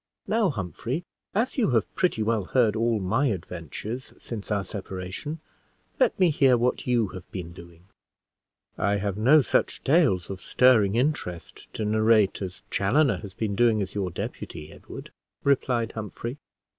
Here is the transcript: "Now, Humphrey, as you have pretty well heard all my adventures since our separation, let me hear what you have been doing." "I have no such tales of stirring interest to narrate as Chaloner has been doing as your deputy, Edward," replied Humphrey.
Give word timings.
"Now, 0.25 0.49
Humphrey, 0.49 1.03
as 1.35 1.59
you 1.59 1.69
have 1.77 1.93
pretty 1.93 2.23
well 2.23 2.45
heard 2.45 2.75
all 2.75 2.99
my 2.99 3.27
adventures 3.27 4.15
since 4.17 4.49
our 4.49 4.63
separation, 4.63 5.41
let 5.99 6.19
me 6.19 6.31
hear 6.31 6.57
what 6.57 6.87
you 6.87 7.09
have 7.09 7.29
been 7.31 7.51
doing." 7.53 7.85
"I 8.79 8.95
have 8.95 9.15
no 9.15 9.41
such 9.41 9.83
tales 9.83 10.31
of 10.31 10.41
stirring 10.41 10.95
interest 10.95 11.71
to 11.75 11.85
narrate 11.85 12.41
as 12.41 12.63
Chaloner 12.71 13.17
has 13.21 13.35
been 13.35 13.53
doing 13.55 13.79
as 13.79 13.93
your 13.93 14.09
deputy, 14.09 14.71
Edward," 14.71 15.11
replied 15.43 15.91
Humphrey. 15.91 16.39